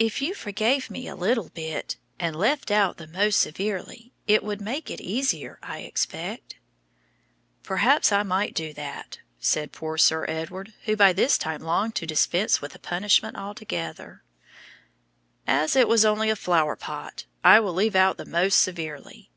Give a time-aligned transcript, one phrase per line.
[0.00, 4.60] If you forgave me a little bit, and left out the 'most severely,' it would
[4.60, 6.56] make it easier, I expect."
[7.62, 12.06] "Perhaps I might do that," said poor Sir Edward, who by this time longed to
[12.08, 14.24] dispense with the punishment altogether;
[15.46, 19.30] "as it was only a flower pot, I will leave out the 'most severely.'"